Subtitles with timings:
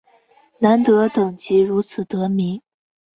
[0.57, 2.63] 南德等即如此得名。